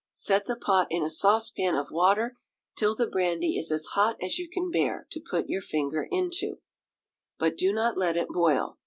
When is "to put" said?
5.11-5.47